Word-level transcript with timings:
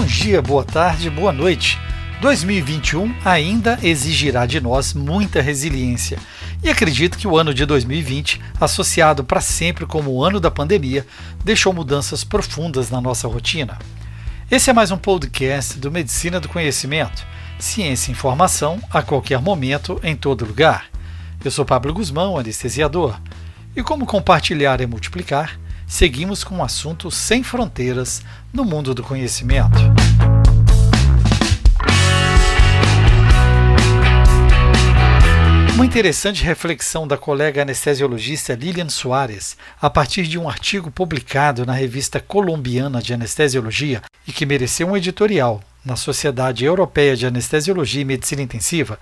dia, 0.00 0.40
boa 0.40 0.64
tarde, 0.64 1.10
boa 1.10 1.32
noite. 1.32 1.78
2021 2.22 3.14
ainda 3.22 3.78
exigirá 3.82 4.46
de 4.46 4.58
nós 4.58 4.94
muita 4.94 5.42
resiliência. 5.42 6.18
E 6.62 6.70
acredito 6.70 7.18
que 7.18 7.28
o 7.28 7.36
ano 7.36 7.52
de 7.52 7.66
2020, 7.66 8.40
associado 8.58 9.22
para 9.22 9.42
sempre 9.42 9.84
como 9.84 10.10
o 10.10 10.24
ano 10.24 10.40
da 10.40 10.50
pandemia, 10.50 11.06
deixou 11.44 11.74
mudanças 11.74 12.24
profundas 12.24 12.88
na 12.88 13.02
nossa 13.02 13.28
rotina. 13.28 13.78
Esse 14.50 14.70
é 14.70 14.72
mais 14.72 14.90
um 14.90 14.96
podcast 14.96 15.78
do 15.78 15.90
Medicina 15.90 16.40
do 16.40 16.48
Conhecimento. 16.48 17.26
Ciência 17.58 18.10
e 18.10 18.12
informação 18.12 18.80
a 18.90 19.02
qualquer 19.02 19.42
momento, 19.42 20.00
em 20.02 20.16
todo 20.16 20.46
lugar. 20.46 20.86
Eu 21.44 21.50
sou 21.50 21.66
Pablo 21.66 21.92
Guzmão, 21.92 22.38
anestesiador. 22.38 23.20
E 23.76 23.82
como 23.82 24.06
compartilhar 24.06 24.80
é 24.80 24.86
multiplicar, 24.86 25.60
seguimos 25.92 26.42
com 26.42 26.56
um 26.56 26.64
assunto 26.64 27.10
sem 27.10 27.42
fronteiras 27.42 28.22
no 28.50 28.64
mundo 28.64 28.94
do 28.94 29.02
conhecimento. 29.02 29.78
Uma 35.74 35.84
interessante 35.84 36.42
reflexão 36.44 37.06
da 37.06 37.18
colega 37.18 37.60
anestesiologista 37.60 38.54
Lilian 38.54 38.88
Soares, 38.88 39.58
a 39.78 39.90
partir 39.90 40.22
de 40.22 40.38
um 40.38 40.48
artigo 40.48 40.90
publicado 40.90 41.66
na 41.66 41.74
revista 41.74 42.18
colombiana 42.18 43.02
de 43.02 43.12
anestesiologia 43.12 44.00
e 44.26 44.32
que 44.32 44.46
mereceu 44.46 44.88
um 44.88 44.96
editorial 44.96 45.60
na 45.84 45.94
Sociedade 45.94 46.64
Europeia 46.64 47.14
de 47.14 47.26
Anestesiologia 47.26 48.00
e 48.00 48.06
Medicina 48.06 48.40
Intensiva, 48.40 48.98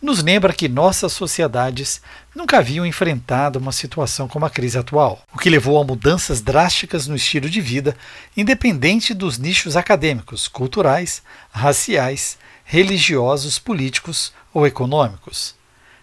nos 0.00 0.22
lembra 0.22 0.52
que 0.52 0.68
nossas 0.68 1.12
sociedades 1.12 2.00
nunca 2.34 2.58
haviam 2.58 2.86
enfrentado 2.86 3.58
uma 3.58 3.72
situação 3.72 4.28
como 4.28 4.46
a 4.46 4.50
crise 4.50 4.78
atual, 4.78 5.22
o 5.34 5.38
que 5.38 5.50
levou 5.50 5.80
a 5.80 5.84
mudanças 5.84 6.40
drásticas 6.40 7.08
no 7.08 7.16
estilo 7.16 7.50
de 7.50 7.60
vida, 7.60 7.96
independente 8.36 9.12
dos 9.12 9.38
nichos 9.38 9.76
acadêmicos, 9.76 10.46
culturais, 10.46 11.22
raciais, 11.50 12.38
religiosos, 12.64 13.58
políticos 13.58 14.32
ou 14.54 14.66
econômicos. 14.66 15.56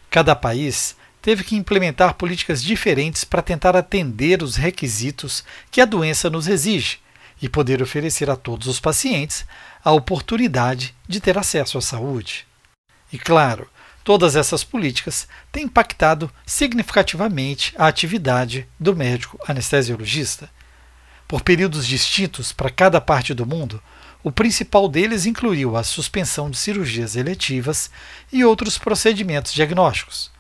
Cada 0.09 0.35
país 0.35 0.95
teve 1.21 1.43
que 1.43 1.55
implementar 1.55 2.15
políticas 2.15 2.61
diferentes 2.61 3.23
para 3.23 3.41
tentar 3.41 3.75
atender 3.75 4.43
os 4.43 4.57
requisitos 4.57 5.43
que 5.71 5.79
a 5.79 5.85
doença 5.85 6.29
nos 6.29 6.47
exige 6.47 6.99
e 7.41 7.47
poder 7.47 7.81
oferecer 7.81 8.29
a 8.29 8.35
todos 8.35 8.67
os 8.67 8.79
pacientes 8.79 9.45
a 9.83 9.91
oportunidade 9.91 10.93
de 11.07 11.19
ter 11.19 11.37
acesso 11.37 11.77
à 11.77 11.81
saúde. 11.81 12.45
E 13.11 13.17
claro, 13.17 13.69
Todas 14.05 14.35
essas 14.35 14.63
políticas 14.63 15.27
têm 15.51 15.63
impactado 15.63 16.31
significativamente 16.45 17.73
a 17.75 17.87
atividade 17.87 18.69
do 18.79 18.95
médico 18.95 19.39
anestesiologista. 19.47 20.47
Por 21.27 21.41
períodos 21.41 21.87
distintos 21.87 22.51
para 22.51 22.69
cada 22.69 23.01
parte 23.01 23.33
do 23.33 23.47
mundo, 23.47 23.81
o 24.23 24.31
principal 24.31 24.87
deles 24.87 25.25
incluiu 25.25 25.75
a 25.75 25.83
suspensão 25.83 26.51
de 26.51 26.57
cirurgias 26.57 27.15
eletivas 27.15 27.89
e 28.31 28.45
outros 28.45 28.77
procedimentos 28.77 29.51
diagnósticos 29.51 30.34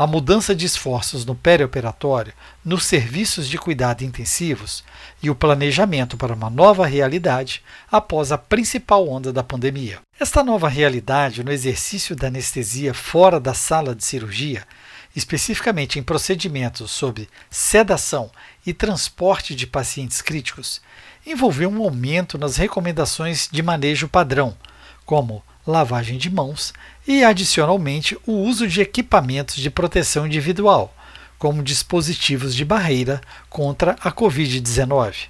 a 0.00 0.06
mudança 0.06 0.54
de 0.54 0.64
esforços 0.64 1.26
no 1.26 1.34
perioperatório, 1.34 2.32
nos 2.64 2.86
serviços 2.86 3.46
de 3.46 3.58
cuidado 3.58 4.02
intensivos 4.02 4.82
e 5.22 5.28
o 5.28 5.34
planejamento 5.34 6.16
para 6.16 6.32
uma 6.32 6.48
nova 6.48 6.86
realidade 6.86 7.62
após 7.92 8.32
a 8.32 8.38
principal 8.38 9.06
onda 9.06 9.30
da 9.30 9.42
pandemia. 9.42 9.98
Esta 10.18 10.42
nova 10.42 10.70
realidade 10.70 11.44
no 11.44 11.52
exercício 11.52 12.16
da 12.16 12.28
anestesia 12.28 12.94
fora 12.94 13.38
da 13.38 13.52
sala 13.52 13.94
de 13.94 14.02
cirurgia, 14.02 14.66
especificamente 15.14 15.98
em 15.98 16.02
procedimentos 16.02 16.90
sob 16.90 17.28
sedação 17.50 18.30
e 18.64 18.72
transporte 18.72 19.54
de 19.54 19.66
pacientes 19.66 20.22
críticos, 20.22 20.80
envolveu 21.26 21.68
um 21.68 21.82
aumento 21.82 22.38
nas 22.38 22.56
recomendações 22.56 23.50
de 23.52 23.62
manejo 23.62 24.08
padrão, 24.08 24.56
como 25.04 25.44
lavagem 25.70 26.18
de 26.18 26.28
mãos 26.28 26.74
e, 27.06 27.24
adicionalmente, 27.24 28.18
o 28.26 28.32
uso 28.32 28.68
de 28.68 28.80
equipamentos 28.80 29.56
de 29.56 29.70
proteção 29.70 30.26
individual, 30.26 30.94
como 31.38 31.62
dispositivos 31.62 32.54
de 32.54 32.64
barreira 32.64 33.20
contra 33.48 33.96
a 34.02 34.12
Covid-19. 34.12 35.28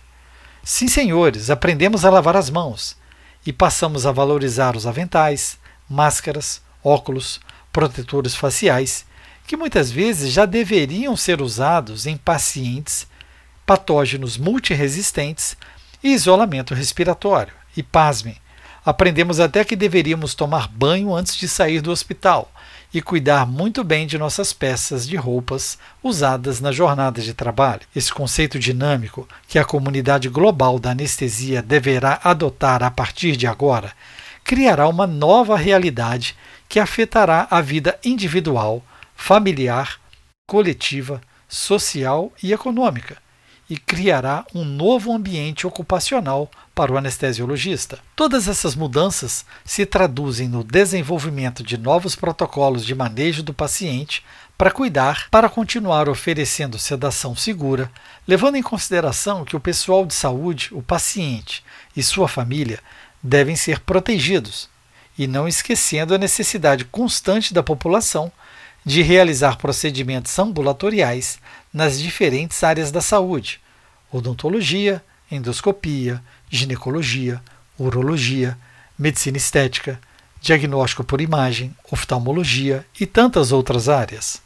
Sim, 0.64 0.88
senhores, 0.88 1.50
aprendemos 1.50 2.04
a 2.04 2.10
lavar 2.10 2.36
as 2.36 2.50
mãos 2.50 2.96
e 3.46 3.52
passamos 3.52 4.04
a 4.04 4.12
valorizar 4.12 4.76
os 4.76 4.86
aventais, 4.86 5.58
máscaras, 5.88 6.60
óculos, 6.82 7.40
protetores 7.72 8.34
faciais, 8.34 9.04
que 9.46 9.56
muitas 9.56 9.90
vezes 9.90 10.32
já 10.32 10.44
deveriam 10.46 11.16
ser 11.16 11.40
usados 11.40 12.06
em 12.06 12.16
pacientes 12.16 13.06
patógenos 13.70 14.36
multiresistentes 14.36 15.56
e 16.02 16.12
isolamento 16.12 16.74
respiratório. 16.74 17.52
E 17.76 17.84
pasmem, 17.84 18.36
Aprendemos 18.84 19.40
até 19.40 19.62
que 19.62 19.76
deveríamos 19.76 20.34
tomar 20.34 20.66
banho 20.68 21.14
antes 21.14 21.36
de 21.36 21.46
sair 21.46 21.82
do 21.82 21.90
hospital 21.90 22.50
e 22.92 23.02
cuidar 23.02 23.46
muito 23.46 23.84
bem 23.84 24.06
de 24.06 24.16
nossas 24.16 24.52
peças 24.52 25.06
de 25.06 25.16
roupas 25.16 25.78
usadas 26.02 26.60
na 26.60 26.72
jornada 26.72 27.20
de 27.20 27.34
trabalho. 27.34 27.82
Esse 27.94 28.12
conceito 28.12 28.58
dinâmico 28.58 29.28
que 29.46 29.58
a 29.58 29.64
comunidade 29.64 30.28
global 30.28 30.78
da 30.78 30.90
anestesia 30.90 31.62
deverá 31.62 32.20
adotar 32.24 32.82
a 32.82 32.90
partir 32.90 33.36
de 33.36 33.46
agora 33.46 33.92
criará 34.42 34.88
uma 34.88 35.06
nova 35.06 35.56
realidade 35.56 36.34
que 36.68 36.80
afetará 36.80 37.46
a 37.50 37.60
vida 37.60 37.98
individual, 38.02 38.82
familiar, 39.14 40.00
coletiva, 40.46 41.20
social 41.48 42.32
e 42.42 42.52
econômica 42.52 43.18
e 43.70 43.76
criará 43.78 44.44
um 44.52 44.64
novo 44.64 45.12
ambiente 45.12 45.64
ocupacional 45.64 46.50
para 46.74 46.92
o 46.92 46.98
anestesiologista. 46.98 48.00
Todas 48.16 48.48
essas 48.48 48.74
mudanças 48.74 49.46
se 49.64 49.86
traduzem 49.86 50.48
no 50.48 50.64
desenvolvimento 50.64 51.62
de 51.62 51.78
novos 51.78 52.16
protocolos 52.16 52.84
de 52.84 52.96
manejo 52.96 53.44
do 53.44 53.54
paciente 53.54 54.24
para 54.58 54.72
cuidar, 54.72 55.28
para 55.30 55.48
continuar 55.48 56.08
oferecendo 56.08 56.78
sedação 56.78 57.36
segura, 57.36 57.90
levando 58.26 58.56
em 58.56 58.62
consideração 58.62 59.44
que 59.44 59.56
o 59.56 59.60
pessoal 59.60 60.04
de 60.04 60.14
saúde, 60.14 60.70
o 60.72 60.82
paciente 60.82 61.64
e 61.96 62.02
sua 62.02 62.26
família 62.26 62.80
devem 63.22 63.54
ser 63.54 63.80
protegidos, 63.80 64.68
e 65.16 65.26
não 65.26 65.46
esquecendo 65.46 66.14
a 66.14 66.18
necessidade 66.18 66.84
constante 66.84 67.54
da 67.54 67.62
população 67.62 68.32
de 68.84 69.02
realizar 69.02 69.56
procedimentos 69.56 70.36
ambulatoriais 70.38 71.38
nas 71.72 71.98
diferentes 71.98 72.62
áreas 72.64 72.90
da 72.90 73.00
saúde: 73.00 73.60
odontologia, 74.10 75.02
endoscopia, 75.30 76.22
ginecologia, 76.48 77.40
urologia, 77.78 78.56
medicina 78.98 79.36
estética, 79.36 80.00
diagnóstico 80.40 81.04
por 81.04 81.20
imagem, 81.20 81.74
oftalmologia 81.90 82.84
e 82.98 83.06
tantas 83.06 83.52
outras 83.52 83.88
áreas. 83.88 84.42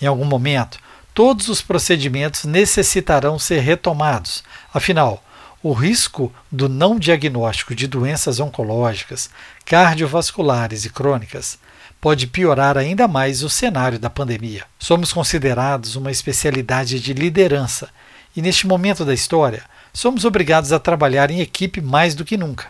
Em 0.00 0.06
algum 0.06 0.24
momento, 0.24 0.78
todos 1.14 1.48
os 1.48 1.60
procedimentos 1.60 2.44
necessitarão 2.44 3.38
ser 3.38 3.60
retomados, 3.60 4.42
afinal, 4.72 5.22
o 5.62 5.74
risco 5.74 6.32
do 6.50 6.70
não 6.70 6.98
diagnóstico 6.98 7.74
de 7.74 7.86
doenças 7.86 8.40
oncológicas, 8.40 9.28
cardiovasculares 9.66 10.86
e 10.86 10.90
crônicas 10.90 11.58
pode 12.00 12.26
piorar 12.26 12.78
ainda 12.78 13.06
mais 13.06 13.42
o 13.42 13.50
cenário 13.50 13.98
da 13.98 14.08
pandemia. 14.08 14.64
Somos 14.78 15.12
considerados 15.12 15.96
uma 15.96 16.10
especialidade 16.10 16.98
de 16.98 17.12
liderança 17.12 17.90
e, 18.34 18.40
neste 18.40 18.66
momento 18.66 19.04
da 19.04 19.12
história, 19.12 19.62
somos 19.92 20.24
obrigados 20.24 20.72
a 20.72 20.78
trabalhar 20.78 21.30
em 21.30 21.40
equipe 21.40 21.80
mais 21.80 22.14
do 22.14 22.24
que 22.24 22.36
nunca. 22.36 22.68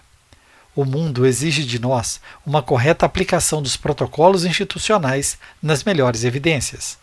O 0.74 0.84
mundo 0.84 1.26
exige 1.26 1.64
de 1.64 1.78
nós 1.78 2.20
uma 2.44 2.62
correta 2.62 3.04
aplicação 3.04 3.62
dos 3.62 3.76
protocolos 3.76 4.44
institucionais 4.44 5.38
nas 5.62 5.84
melhores 5.84 6.24
evidências. 6.24 6.98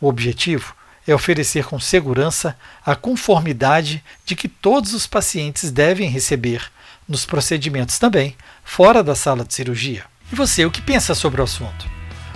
O 0.00 0.08
objetivo 0.08 0.74
é 1.06 1.14
oferecer 1.14 1.64
com 1.66 1.78
segurança 1.78 2.56
a 2.84 2.94
conformidade 2.94 4.02
de 4.24 4.34
que 4.34 4.48
todos 4.48 4.94
os 4.94 5.06
pacientes 5.06 5.70
devem 5.70 6.08
receber, 6.08 6.70
nos 7.08 7.26
procedimentos 7.26 7.98
também, 7.98 8.36
fora 8.64 9.02
da 9.02 9.14
sala 9.14 9.44
de 9.44 9.52
cirurgia. 9.52 10.11
E 10.32 10.34
você, 10.34 10.64
o 10.64 10.70
que 10.70 10.80
pensa 10.80 11.14
sobre 11.14 11.42
o 11.42 11.44
assunto? 11.44 11.86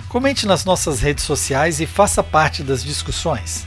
Comente 0.07 0.45
nas 0.45 0.63
nossas 0.63 1.01
redes 1.01 1.23
sociais 1.23 1.81
e 1.81 1.87
faça 1.87 2.21
parte 2.21 2.61
das 2.61 2.83
discussões. 2.83 3.65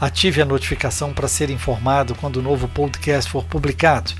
Ative 0.00 0.40
a 0.40 0.46
notificação 0.46 1.12
para 1.12 1.28
ser 1.28 1.50
informado 1.50 2.14
quando 2.14 2.36
o 2.36 2.42
novo 2.42 2.66
podcast 2.66 3.30
for 3.30 3.44
publicado 3.44 4.12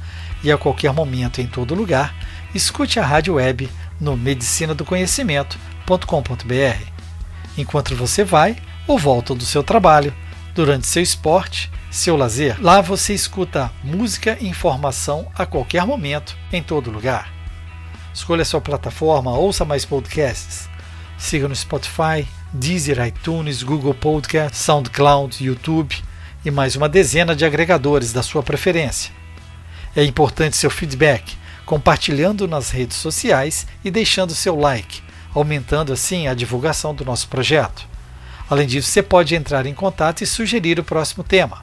e 0.44 0.52
a 0.52 0.58
qualquer 0.58 0.92
momento 0.92 1.40
em 1.40 1.46
todo 1.46 1.74
lugar, 1.74 2.14
escute 2.54 3.00
a 3.00 3.06
rádio 3.06 3.32
web 3.34 3.70
no 3.98 4.16
medicinadoconhecimento.com.br. 4.16 6.84
Enquanto 7.56 7.96
você 7.96 8.22
vai 8.22 8.56
ou 8.86 8.98
volta 8.98 9.34
do 9.34 9.46
seu 9.46 9.62
trabalho, 9.62 10.14
durante 10.54 10.86
seu 10.86 11.02
esporte, 11.02 11.70
seu 11.90 12.16
lazer, 12.16 12.58
lá 12.60 12.82
você 12.82 13.14
escuta 13.14 13.72
música 13.82 14.36
e 14.40 14.46
informação 14.46 15.26
a 15.34 15.46
qualquer 15.46 15.86
momento, 15.86 16.36
em 16.52 16.62
todo 16.62 16.90
lugar. 16.90 17.37
Escolha 18.14 18.44
sua 18.44 18.60
plataforma, 18.60 19.32
ouça 19.32 19.64
mais 19.64 19.84
podcasts. 19.84 20.68
Siga 21.16 21.48
no 21.48 21.54
Spotify, 21.54 22.26
Deezer, 22.52 23.04
iTunes, 23.06 23.62
Google 23.62 23.94
Podcast, 23.94 24.56
SoundCloud, 24.56 25.44
YouTube 25.44 25.96
e 26.44 26.50
mais 26.50 26.76
uma 26.76 26.88
dezena 26.88 27.34
de 27.34 27.44
agregadores 27.44 28.12
da 28.12 28.22
sua 28.22 28.42
preferência. 28.42 29.12
É 29.94 30.04
importante 30.04 30.56
seu 30.56 30.70
feedback. 30.70 31.36
compartilhando 31.68 32.48
nas 32.48 32.70
redes 32.70 32.96
sociais 32.96 33.66
e 33.84 33.90
deixando 33.90 34.34
seu 34.34 34.56
like, 34.56 35.02
aumentando 35.34 35.92
assim 35.92 36.26
a 36.26 36.32
divulgação 36.32 36.94
do 36.94 37.04
nosso 37.04 37.28
projeto. 37.28 37.86
Além 38.48 38.66
disso, 38.66 38.88
você 38.88 39.02
pode 39.02 39.34
entrar 39.34 39.66
em 39.66 39.74
contato 39.74 40.22
e 40.22 40.26
sugerir 40.26 40.80
o 40.80 40.84
próximo 40.84 41.22
tema. 41.22 41.62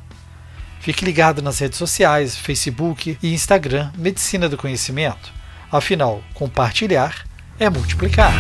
Fique 0.80 1.04
ligado 1.04 1.42
nas 1.42 1.58
redes 1.58 1.80
sociais, 1.80 2.38
Facebook 2.38 3.18
e 3.20 3.34
Instagram 3.34 3.92
Medicina 3.98 4.48
do 4.48 4.58
Conhecimento. 4.58 5.34
Afinal, 5.72 6.22
compartilhar 6.34 7.26
é 7.60 7.70
multiplicar. 7.70 8.34